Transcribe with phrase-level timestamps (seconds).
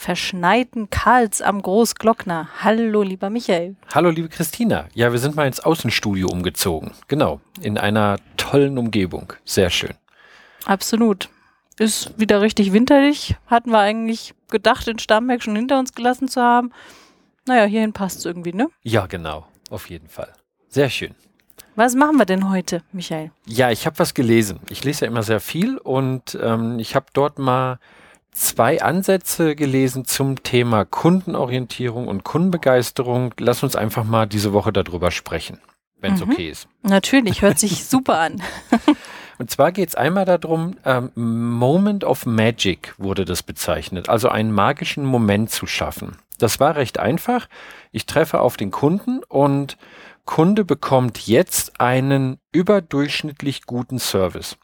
[0.00, 2.48] verschneiten Karls am Großglockner.
[2.62, 3.76] Hallo, lieber Michael.
[3.94, 4.86] Hallo, liebe Christina.
[4.94, 6.92] Ja, wir sind mal ins Außenstudio umgezogen.
[7.06, 9.34] Genau, in einer tollen Umgebung.
[9.44, 9.92] Sehr schön.
[10.64, 11.28] Absolut.
[11.78, 13.36] Ist wieder richtig winterlich.
[13.46, 16.72] Hatten wir eigentlich gedacht, den Starnberg schon hinter uns gelassen zu haben.
[17.46, 18.68] Naja, hierhin passt es irgendwie, ne?
[18.82, 19.46] Ja, genau.
[19.68, 20.32] Auf jeden Fall.
[20.68, 21.14] Sehr schön.
[21.76, 23.32] Was machen wir denn heute, Michael?
[23.44, 24.60] Ja, ich habe was gelesen.
[24.70, 27.78] Ich lese ja immer sehr viel und ähm, ich habe dort mal
[28.32, 33.34] zwei Ansätze gelesen zum Thema Kundenorientierung und Kundenbegeisterung.
[33.38, 35.58] Lass uns einfach mal diese Woche darüber sprechen,
[36.00, 36.32] wenn es mhm.
[36.32, 36.68] okay ist.
[36.82, 38.42] Natürlich, hört sich super an.
[39.38, 44.52] Und zwar geht es einmal darum, ähm, Moment of Magic wurde das bezeichnet, also einen
[44.52, 46.16] magischen Moment zu schaffen.
[46.38, 47.48] Das war recht einfach.
[47.90, 49.78] Ich treffe auf den Kunden und
[50.26, 54.58] Kunde bekommt jetzt einen überdurchschnittlich guten Service.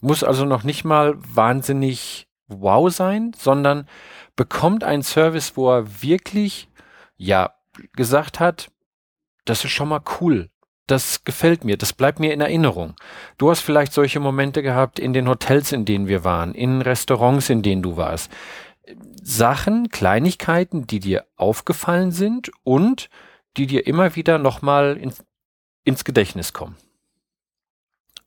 [0.00, 3.86] Muss also noch nicht mal wahnsinnig wow sein, sondern
[4.36, 6.68] bekommt einen Service, wo er wirklich,
[7.16, 7.54] ja,
[7.92, 8.70] gesagt hat,
[9.44, 10.50] das ist schon mal cool.
[10.86, 12.94] Das gefällt mir, das bleibt mir in Erinnerung.
[13.36, 17.50] Du hast vielleicht solche Momente gehabt in den Hotels, in denen wir waren, in Restaurants,
[17.50, 18.32] in denen du warst.
[19.22, 23.10] Sachen, Kleinigkeiten, die dir aufgefallen sind und
[23.58, 25.22] die dir immer wieder nochmal ins,
[25.84, 26.76] ins Gedächtnis kommen.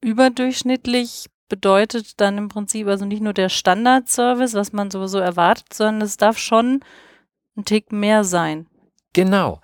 [0.02, 6.02] Überdurchschnittlich bedeutet dann im Prinzip also nicht nur der Standardservice, was man sowieso erwartet, sondern
[6.02, 6.80] es darf schon
[7.58, 8.68] ein Tick mehr sein.
[9.12, 9.60] Genau.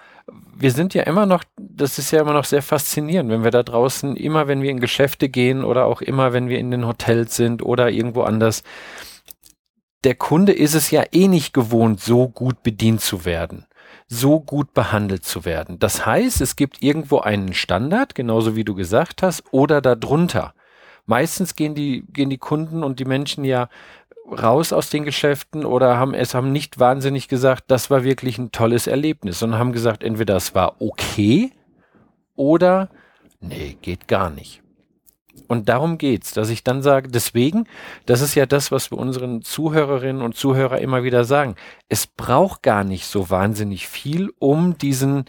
[0.54, 3.64] Wir sind ja immer noch, das ist ja immer noch sehr faszinierend, wenn wir da
[3.64, 7.38] draußen, immer wenn wir in Geschäfte gehen oder auch immer wenn wir in den Hotels
[7.38, 8.64] sind oder irgendwo anders,
[10.04, 13.66] der Kunde ist es ja eh nicht gewohnt, so gut bedient zu werden,
[14.10, 15.80] so gut behandelt zu werden.
[15.80, 20.54] Das heißt, es gibt irgendwo einen Standard, genauso wie du gesagt hast, oder darunter
[21.08, 23.70] meistens gehen die, gehen die Kunden und die Menschen ja
[24.30, 28.52] raus aus den Geschäften oder haben es haben nicht wahnsinnig gesagt, das war wirklich ein
[28.52, 31.52] tolles Erlebnis, sondern haben gesagt, entweder es war okay
[32.36, 32.90] oder
[33.40, 34.62] nee, geht gar nicht.
[35.48, 37.68] Und darum geht's, dass ich dann sage, deswegen,
[38.06, 41.56] das ist ja das, was wir unseren Zuhörerinnen und Zuhörer immer wieder sagen.
[41.88, 45.24] Es braucht gar nicht so wahnsinnig viel, um diesen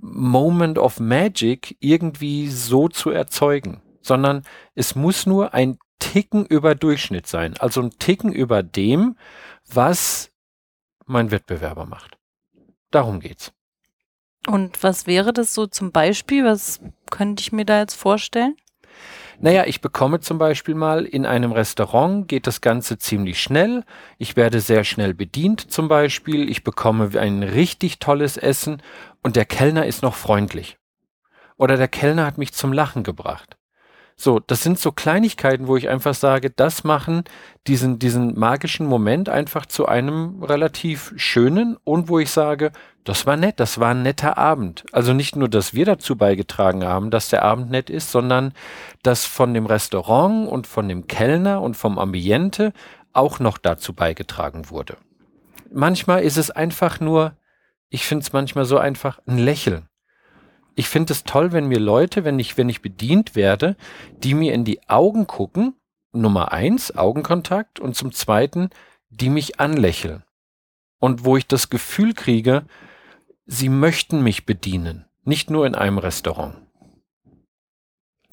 [0.00, 4.44] Moment of Magic irgendwie so zu erzeugen sondern
[4.74, 7.54] es muss nur ein Ticken über Durchschnitt sein.
[7.58, 9.16] Also ein Ticken über dem,
[9.72, 10.30] was
[11.06, 12.18] mein Wettbewerber macht.
[12.90, 13.52] Darum geht's.
[14.46, 16.44] Und was wäre das so zum Beispiel?
[16.44, 16.80] Was
[17.10, 18.56] könnte ich mir da jetzt vorstellen?
[19.42, 23.84] Naja, ich bekomme zum Beispiel mal in einem Restaurant, geht das Ganze ziemlich schnell.
[24.18, 26.50] Ich werde sehr schnell bedient zum Beispiel.
[26.50, 28.82] Ich bekomme ein richtig tolles Essen
[29.22, 30.78] und der Kellner ist noch freundlich.
[31.56, 33.56] Oder der Kellner hat mich zum Lachen gebracht.
[34.22, 37.24] So, das sind so Kleinigkeiten, wo ich einfach sage, das machen
[37.66, 42.70] diesen, diesen magischen Moment einfach zu einem relativ schönen und wo ich sage,
[43.04, 44.84] das war nett, das war ein netter Abend.
[44.92, 48.52] Also nicht nur, dass wir dazu beigetragen haben, dass der Abend nett ist, sondern
[49.02, 52.74] dass von dem Restaurant und von dem Kellner und vom Ambiente
[53.14, 54.98] auch noch dazu beigetragen wurde.
[55.72, 57.38] Manchmal ist es einfach nur,
[57.88, 59.88] ich finde es manchmal so einfach, ein Lächeln
[60.80, 63.76] ich finde es toll, wenn mir Leute, wenn ich, wenn ich bedient werde,
[64.24, 65.74] die mir in die Augen gucken,
[66.10, 68.70] Nummer eins, Augenkontakt, und zum zweiten,
[69.10, 70.22] die mich anlächeln.
[70.98, 72.64] Und wo ich das Gefühl kriege,
[73.44, 76.56] sie möchten mich bedienen, nicht nur in einem Restaurant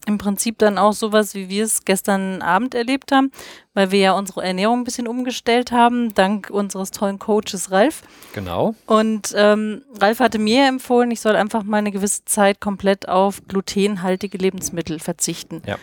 [0.07, 3.31] im Prinzip dann auch sowas, wie wir es gestern Abend erlebt haben,
[3.73, 8.03] weil wir ja unsere Ernährung ein bisschen umgestellt haben, dank unseres tollen Coaches Ralf.
[8.33, 8.73] Genau.
[8.85, 13.41] Und ähm, Ralf hatte mir empfohlen, ich soll einfach mal eine gewisse Zeit komplett auf
[13.47, 15.61] glutenhaltige Lebensmittel verzichten.
[15.67, 15.77] Ja.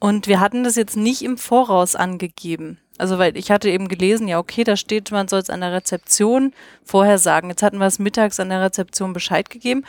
[0.00, 2.78] Und wir hatten das jetzt nicht im Voraus angegeben.
[2.98, 5.72] Also, weil ich hatte eben gelesen, ja, okay, da steht, man soll es an der
[5.72, 6.52] Rezeption
[6.84, 7.48] vorher sagen.
[7.50, 9.84] Jetzt hatten wir es mittags an der Rezeption Bescheid gegeben.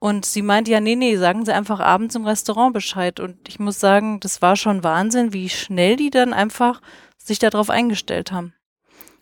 [0.00, 3.20] Und sie meinte, ja, nee, nee, sagen Sie einfach abends im Restaurant Bescheid.
[3.20, 6.80] Und ich muss sagen, das war schon Wahnsinn, wie schnell die dann einfach
[7.18, 8.54] sich darauf eingestellt haben.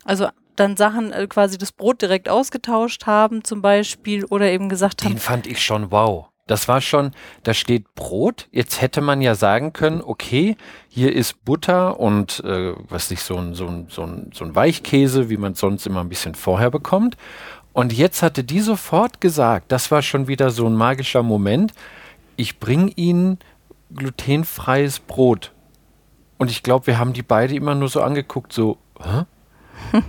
[0.04, 5.04] Also dann Sachen, äh, quasi das Brot direkt ausgetauscht haben zum Beispiel oder eben gesagt
[5.04, 5.14] haben.
[5.14, 6.28] Den fand ich schon wow.
[6.46, 7.10] Das war schon,
[7.42, 8.48] da steht Brot.
[8.50, 10.56] Jetzt hätte man ja sagen können, okay,
[10.88, 14.54] hier ist Butter und äh, was nicht, so ein, so, ein, so, ein, so ein
[14.54, 17.18] Weichkäse, wie man sonst immer ein bisschen vorher bekommt.
[17.72, 21.72] Und jetzt hatte die sofort gesagt, das war schon wieder so ein magischer Moment,
[22.36, 23.38] ich bringe Ihnen
[23.94, 25.52] glutenfreies Brot.
[26.38, 29.24] Und ich glaube, wir haben die beide immer nur so angeguckt, so, hä?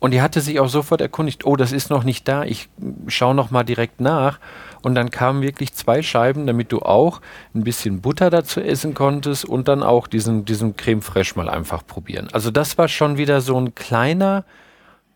[0.00, 2.68] Und die hatte sich auch sofort erkundigt, oh, das ist noch nicht da, ich
[3.08, 4.38] schaue noch mal direkt nach.
[4.82, 7.20] Und dann kamen wirklich zwei Scheiben, damit du auch
[7.52, 11.84] ein bisschen Butter dazu essen konntest und dann auch diesen, diesen Creme Fraiche mal einfach
[11.84, 12.28] probieren.
[12.32, 14.44] Also das war schon wieder so ein kleiner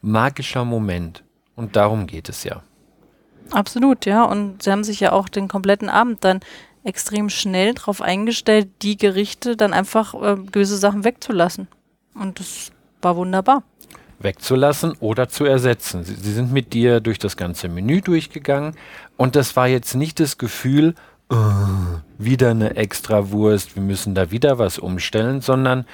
[0.00, 1.22] magischer Moment.
[1.56, 2.62] Und darum geht es ja.
[3.50, 4.24] Absolut, ja.
[4.24, 6.40] Und sie haben sich ja auch den kompletten Abend dann
[6.84, 11.68] extrem schnell darauf eingestellt, die Gerichte dann einfach äh, gewisse Sachen wegzulassen.
[12.14, 13.62] Und das war wunderbar
[14.22, 16.04] wegzulassen oder zu ersetzen.
[16.04, 18.76] Sie, sie, sind mit dir durch das ganze Menü durchgegangen
[19.16, 20.94] und das war jetzt nicht das Gefühl,
[21.32, 25.86] oh, wieder eine extra Wurst, wir müssen da wieder was umstellen, sondern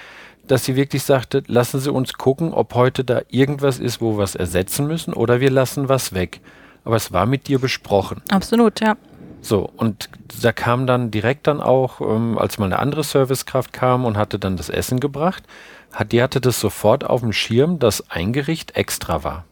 [0.46, 4.24] dass sie wirklich sagte, lassen Sie uns gucken, ob heute da irgendwas ist, wo wir
[4.24, 6.40] es ersetzen müssen oder wir lassen was weg.
[6.84, 8.22] Aber es war mit dir besprochen.
[8.30, 8.96] Absolut, ja.
[9.42, 10.08] So, und
[10.42, 14.38] da kam dann direkt dann auch, ähm, als mal eine andere Servicekraft kam und hatte
[14.38, 15.44] dann das Essen gebracht,
[15.92, 19.44] hat, die hatte das sofort auf dem Schirm, dass ein Gericht extra war.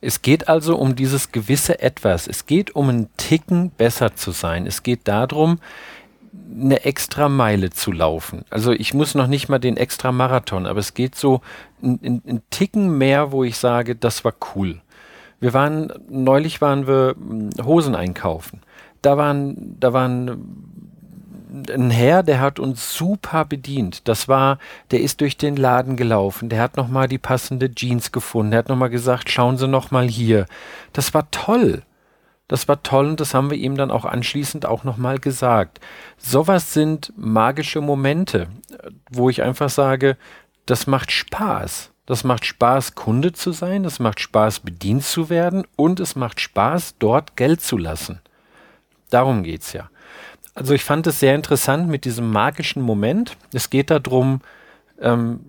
[0.00, 2.26] Es geht also um dieses gewisse Etwas.
[2.26, 4.66] Es geht um einen Ticken besser zu sein.
[4.66, 5.58] Es geht darum,
[6.54, 8.44] eine extra Meile zu laufen.
[8.50, 11.40] Also ich muss noch nicht mal den extra Marathon, aber es geht so
[11.82, 14.80] einen Ticken mehr, wo ich sage, das war cool.
[15.40, 18.60] Wir waren, neulich waren wir hm, Hosen einkaufen.
[19.02, 20.65] Da waren, da waren
[21.70, 24.08] ein Herr, der hat uns super bedient.
[24.08, 24.58] Das war,
[24.90, 28.68] der ist durch den Laden gelaufen, der hat nochmal die passende Jeans gefunden, der hat
[28.68, 30.46] nochmal gesagt, schauen Sie nochmal hier.
[30.92, 31.82] Das war toll.
[32.48, 35.80] Das war toll und das haben wir ihm dann auch anschließend auch nochmal gesagt.
[36.16, 38.46] Sowas sind magische Momente,
[39.10, 40.16] wo ich einfach sage,
[40.64, 41.90] das macht Spaß.
[42.06, 46.40] Das macht Spaß, Kunde zu sein, es macht Spaß, bedient zu werden und es macht
[46.40, 48.20] Spaß, dort Geld zu lassen.
[49.10, 49.90] Darum geht's ja.
[50.56, 53.36] Also ich fand es sehr interessant mit diesem magischen Moment.
[53.52, 54.40] Es geht darum,
[54.98, 55.40] ähm,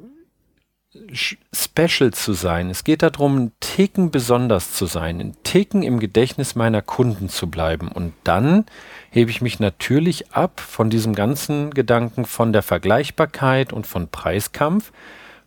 [1.54, 2.70] special zu sein.
[2.70, 7.50] Es geht darum, einen Ticken besonders zu sein, einen Ticken im Gedächtnis meiner Kunden zu
[7.50, 7.90] bleiben.
[7.90, 8.66] Und dann
[9.10, 14.92] hebe ich mich natürlich ab von diesem ganzen Gedanken von der Vergleichbarkeit und von Preiskampf,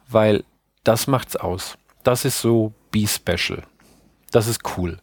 [0.08, 0.42] weil
[0.84, 1.76] das macht's aus.
[2.02, 3.62] Das ist so Be Special.
[4.30, 5.00] Das ist cool.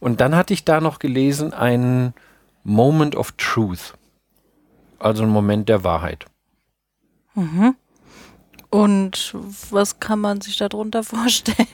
[0.00, 2.12] Und dann hatte ich da noch gelesen einen
[2.66, 3.94] Moment of Truth.
[4.98, 6.26] Also ein Moment der Wahrheit.
[7.34, 7.76] Mhm.
[8.70, 9.34] Und
[9.70, 11.68] was kann man sich darunter vorstellen?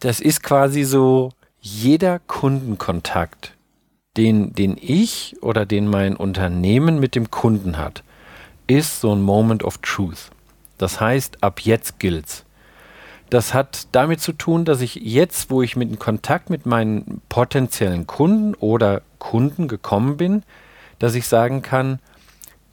[0.00, 3.54] Das ist quasi so jeder Kundenkontakt,
[4.16, 8.02] den, den ich oder den mein Unternehmen mit dem Kunden hat,
[8.66, 10.30] ist so ein Moment of Truth.
[10.78, 12.46] Das heißt, ab jetzt gilt's.
[13.28, 17.20] Das hat damit zu tun, dass ich jetzt, wo ich mit in Kontakt mit meinen
[17.28, 20.42] potenziellen Kunden oder Kunden gekommen bin,
[20.98, 22.00] dass ich sagen kann,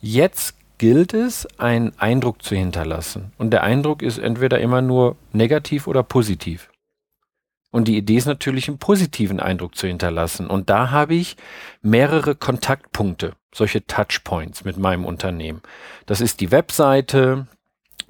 [0.01, 3.31] jetzt gilt es, einen Eindruck zu hinterlassen.
[3.37, 6.69] Und der Eindruck ist entweder immer nur negativ oder positiv.
[7.71, 10.47] Und die Idee ist natürlich, einen positiven Eindruck zu hinterlassen.
[10.47, 11.35] Und da habe ich
[11.81, 15.61] mehrere Kontaktpunkte, solche Touchpoints mit meinem Unternehmen.
[16.05, 17.47] Das ist die Webseite,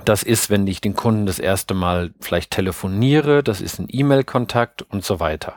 [0.03, 4.81] das ist, wenn ich den Kunden das erste Mal vielleicht telefoniere, das ist ein E-Mail-Kontakt
[4.83, 5.55] und so weiter.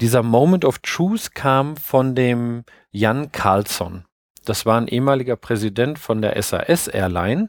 [0.00, 4.04] Dieser Moment of Truth kam von dem Jan Carlsson.
[4.44, 7.48] Das war ein ehemaliger Präsident von der SAS Airline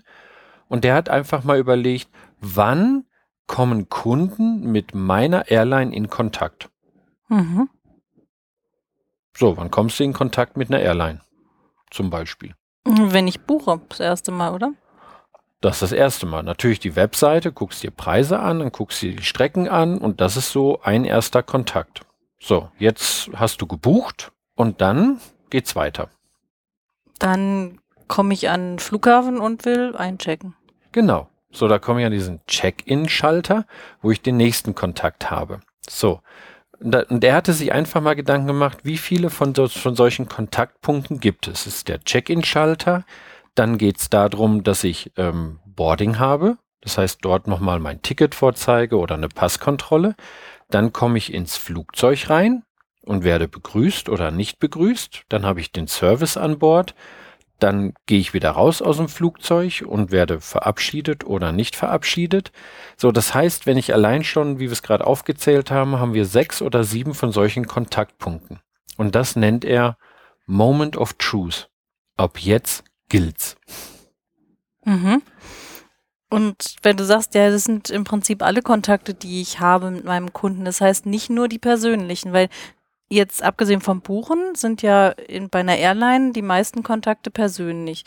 [0.67, 2.09] und der hat einfach mal überlegt,
[2.41, 3.05] wann
[3.45, 6.69] kommen Kunden mit meiner Airline in Kontakt?
[7.27, 7.69] Mhm.
[9.37, 11.21] So, wann kommst du in Kontakt mit einer Airline?
[11.91, 12.55] Zum Beispiel.
[12.83, 14.73] Wenn ich buche, das erste Mal, oder?
[15.61, 16.43] Das ist das erste Mal.
[16.43, 20.35] Natürlich die Webseite, guckst dir Preise an, dann guckst dir die Strecken an und das
[20.35, 22.01] ist so ein erster Kontakt.
[22.41, 25.19] So, jetzt hast du gebucht und dann
[25.49, 26.09] geht's weiter.
[27.19, 30.55] Dann komme ich an den Flughafen und will einchecken.
[30.91, 31.29] Genau.
[31.51, 33.65] So, da komme ich an diesen Check-in-Schalter,
[34.01, 35.61] wo ich den nächsten Kontakt habe.
[35.87, 36.21] So.
[36.79, 41.19] Und der hatte sich einfach mal Gedanken gemacht, wie viele von, so, von solchen Kontaktpunkten
[41.19, 41.65] gibt es.
[41.65, 43.03] Es ist der Check-in-Schalter,
[43.55, 46.57] dann geht es darum, dass ich ähm, Boarding habe.
[46.81, 50.15] Das heißt, dort nochmal mein Ticket vorzeige oder eine Passkontrolle.
[50.69, 52.63] Dann komme ich ins Flugzeug rein
[53.03, 55.23] und werde begrüßt oder nicht begrüßt.
[55.29, 56.95] Dann habe ich den Service an Bord.
[57.57, 62.51] Dann gehe ich wieder raus aus dem Flugzeug und werde verabschiedet oder nicht verabschiedet.
[62.95, 66.25] So, das heißt, wenn ich allein schon, wie wir es gerade aufgezählt haben, haben wir
[66.25, 68.59] sechs oder sieben von solchen Kontaktpunkten.
[68.95, 69.97] Und das nennt er
[70.45, 71.69] Moment of Truth.
[72.15, 73.57] Ab jetzt gilt's.
[74.85, 75.21] Mhm.
[76.29, 80.05] Und wenn du sagst, ja, das sind im Prinzip alle Kontakte, die ich habe mit
[80.05, 82.49] meinem Kunden, das heißt nicht nur die persönlichen, weil
[83.09, 88.03] jetzt abgesehen vom Buchen sind ja in, bei einer Airline die meisten Kontakte persönlich.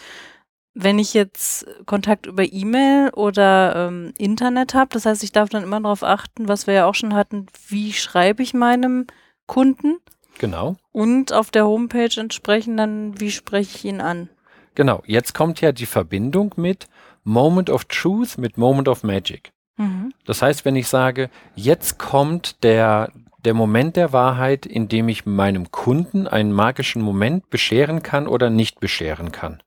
[0.75, 5.65] Wenn ich jetzt Kontakt über E-Mail oder ähm, Internet habe, das heißt, ich darf dann
[5.65, 9.07] immer darauf achten, was wir ja auch schon hatten, wie schreibe ich meinem
[9.47, 9.99] Kunden?
[10.39, 10.77] Genau.
[10.93, 14.31] Und auf der Homepage entsprechend dann, wie spreche ich ihn an?
[14.75, 15.03] Genau.
[15.05, 16.87] Jetzt kommt ja die Verbindung mit
[17.25, 19.53] Moment of Truth mit Moment of Magic.
[19.77, 20.13] Mhm.
[20.25, 23.13] Das heißt, wenn ich sage, jetzt kommt der,
[23.45, 28.51] der Moment der Wahrheit, in dem ich meinem Kunden einen magischen Moment bescheren kann oder
[28.51, 29.63] nicht bescheren kann.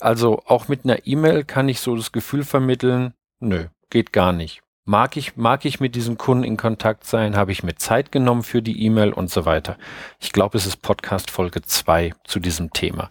[0.00, 4.62] Also auch mit einer E-Mail kann ich so das Gefühl vermitteln, nö, geht gar nicht.
[4.86, 7.36] Mag ich, mag ich mit diesem Kunden in Kontakt sein?
[7.36, 9.76] Habe ich mir Zeit genommen für die E-Mail und so weiter?
[10.18, 13.08] Ich glaube, es ist Podcast Folge 2 zu diesem Thema.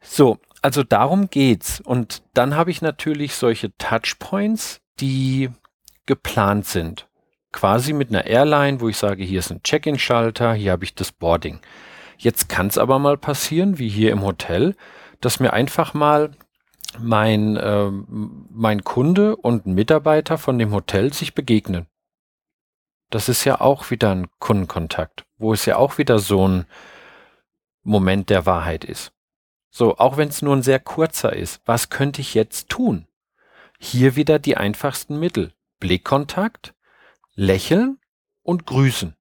[0.00, 1.80] So, also darum geht's.
[1.80, 5.50] Und dann habe ich natürlich solche Touchpoints, die
[6.06, 7.06] geplant sind.
[7.52, 11.12] Quasi mit einer Airline, wo ich sage, hier ist ein Check-in-Schalter, hier habe ich das
[11.12, 11.60] Boarding.
[12.18, 14.74] Jetzt kann es aber mal passieren, wie hier im Hotel,
[15.20, 16.32] dass mir einfach mal
[16.98, 17.88] mein, äh,
[18.50, 21.86] mein Kunde und ein Mitarbeiter von dem Hotel sich begegnen.
[23.10, 26.66] Das ist ja auch wieder ein Kundenkontakt, wo es ja auch wieder so ein
[27.84, 29.12] Moment der Wahrheit ist.
[29.78, 33.06] So, auch wenn es nur ein sehr kurzer ist, was könnte ich jetzt tun?
[33.78, 35.52] Hier wieder die einfachsten Mittel.
[35.80, 36.72] Blickkontakt,
[37.34, 37.98] lächeln
[38.42, 39.16] und grüßen.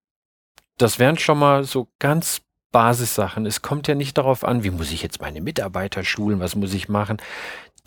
[0.78, 2.40] Das wären schon mal so ganz
[2.72, 3.46] Basissachen.
[3.46, 6.74] Es kommt ja nicht darauf an, wie muss ich jetzt meine Mitarbeiter schulen, was muss
[6.74, 7.18] ich machen.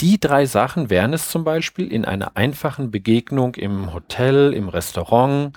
[0.00, 5.56] Die drei Sachen wären es zum Beispiel in einer einfachen Begegnung im Hotel, im Restaurant,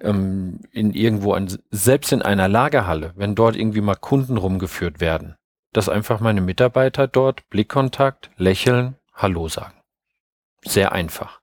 [0.00, 5.36] ähm, in irgendwo, an, selbst in einer Lagerhalle, wenn dort irgendwie mal Kunden rumgeführt werden,
[5.76, 9.74] dass einfach meine Mitarbeiter dort Blickkontakt, lächeln, Hallo sagen.
[10.64, 11.40] Sehr einfach.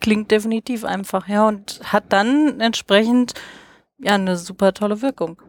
[0.00, 3.32] Klingt definitiv einfach, ja, und hat dann entsprechend
[3.98, 5.40] ja eine super tolle Wirkung.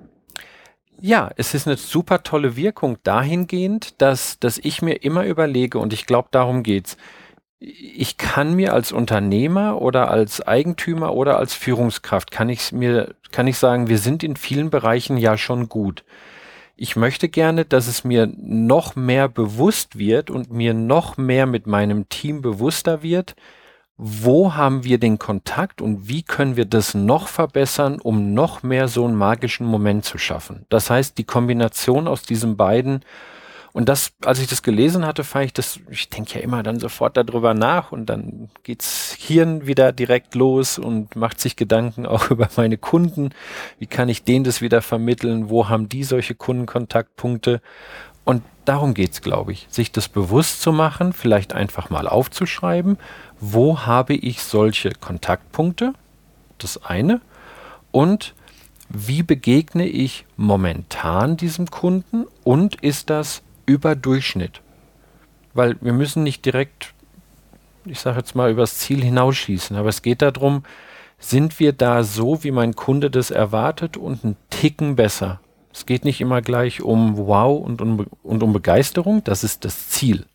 [1.01, 5.91] Ja, es ist eine super tolle Wirkung dahingehend, dass, dass ich mir immer überlege, und
[5.91, 6.95] ich glaube, darum geht's.
[7.59, 13.47] Ich kann mir als Unternehmer oder als Eigentümer oder als Führungskraft, kann ich mir, kann
[13.47, 16.05] ich sagen, wir sind in vielen Bereichen ja schon gut.
[16.75, 21.67] Ich möchte gerne, dass es mir noch mehr bewusst wird und mir noch mehr mit
[21.67, 23.35] meinem Team bewusster wird,
[23.95, 28.87] wo haben wir den Kontakt und wie können wir das noch verbessern, um noch mehr
[28.87, 30.65] so einen magischen Moment zu schaffen.
[30.69, 33.01] Das heißt, die Kombination aus diesen beiden
[33.73, 36.79] und das, als ich das gelesen hatte, fand ich das, ich denke ja immer dann
[36.79, 42.29] sofort darüber nach und dann geht's Hirn wieder direkt los und macht sich Gedanken auch
[42.31, 43.31] über meine Kunden.
[43.79, 45.49] Wie kann ich denen das wieder vermitteln?
[45.49, 47.61] Wo haben die solche Kundenkontaktpunkte?
[48.25, 52.97] Und darum geht's, glaube ich, sich das bewusst zu machen, vielleicht einfach mal aufzuschreiben
[53.45, 55.93] wo habe ich solche Kontaktpunkte?
[56.59, 57.19] Das eine.
[57.91, 58.35] Und
[58.87, 64.61] wie begegne ich momentan diesem Kunden und ist das über Durchschnitt?
[65.53, 66.93] Weil wir müssen nicht direkt,
[67.85, 70.63] ich sage jetzt mal, übers Ziel hinausschießen, aber es geht darum,
[71.19, 75.39] sind wir da so, wie mein Kunde das erwartet und einen Ticken besser?
[75.71, 79.89] Es geht nicht immer gleich um Wow und um, und um Begeisterung, das ist das
[79.89, 80.25] Ziel.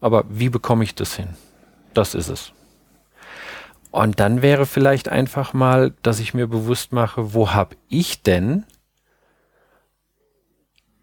[0.00, 1.28] Aber wie bekomme ich das hin?
[1.94, 2.52] Das ist es.
[3.92, 8.64] Und dann wäre vielleicht einfach mal, dass ich mir bewusst mache, wo habe ich denn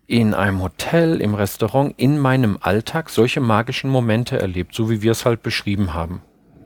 [0.09, 5.11] in einem Hotel, im Restaurant, in meinem Alltag solche magischen Momente erlebt, so wie wir
[5.11, 6.23] es halt beschrieben haben.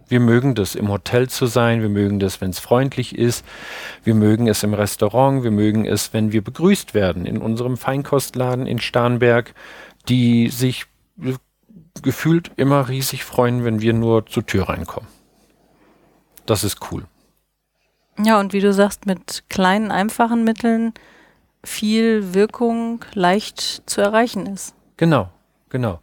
[0.08, 3.46] Wir mögen das, im Hotel zu sein, wir mögen das, wenn es freundlich ist,
[4.06, 8.66] wir mögen es im Restaurant, wir mögen es, wenn wir begrüßt werden in unserem Feinkostladen
[8.66, 9.54] in Starnberg,
[10.08, 10.86] die sich
[12.02, 15.10] gefühlt immer riesig freuen, wenn wir nur zur Tür reinkommen.
[16.46, 17.04] Das ist cool.
[18.24, 20.94] Ja, und wie du sagst, mit kleinen, einfachen Mitteln
[21.64, 24.76] viel Wirkung leicht zu erreichen ist.
[24.98, 25.30] Genau,
[25.70, 26.00] genau.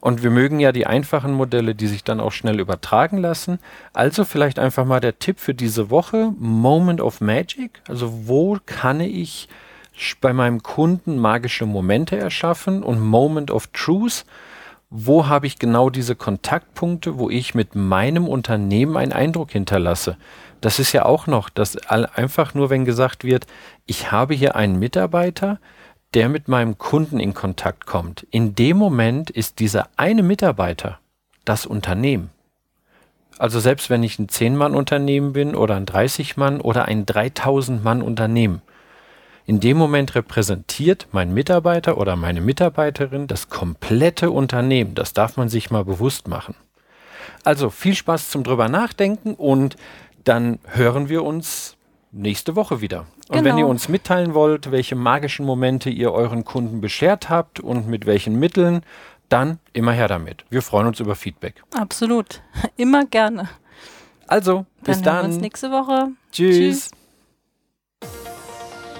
[0.00, 3.60] Und wir mögen ja die einfachen Modelle, die sich dann auch schnell übertragen lassen.
[3.92, 7.80] Also vielleicht einfach mal der Tipp für diese Woche, Moment of Magic.
[7.86, 9.48] Also wo kann ich
[10.20, 14.24] bei meinem Kunden magische Momente erschaffen und Moment of Truth
[14.94, 20.18] wo habe ich genau diese Kontaktpunkte, wo ich mit meinem Unternehmen einen Eindruck hinterlasse.
[20.60, 23.46] Das ist ja auch noch, dass einfach nur, wenn gesagt wird,
[23.86, 25.58] ich habe hier einen Mitarbeiter,
[26.12, 28.26] der mit meinem Kunden in Kontakt kommt.
[28.30, 30.98] In dem Moment ist dieser eine Mitarbeiter
[31.46, 32.28] das Unternehmen.
[33.38, 38.60] Also selbst wenn ich ein 10-Mann-Unternehmen bin oder ein 30-Mann oder ein 3000-Mann-Unternehmen.
[39.44, 44.94] In dem Moment repräsentiert mein Mitarbeiter oder meine Mitarbeiterin das komplette Unternehmen.
[44.94, 46.54] Das darf man sich mal bewusst machen.
[47.44, 49.76] Also viel Spaß zum drüber nachdenken und
[50.24, 51.76] dann hören wir uns
[52.12, 53.06] nächste Woche wieder.
[53.28, 53.44] Und genau.
[53.44, 58.06] wenn ihr uns mitteilen wollt, welche magischen Momente ihr euren Kunden beschert habt und mit
[58.06, 58.82] welchen Mitteln,
[59.28, 60.44] dann immer her damit.
[60.50, 61.62] Wir freuen uns über Feedback.
[61.74, 62.42] Absolut.
[62.76, 63.48] Immer gerne.
[64.26, 65.04] Also, bis dann.
[65.04, 66.08] Dann hören wir uns nächste Woche.
[66.30, 66.56] Tschüss.
[66.56, 66.90] Tschüss.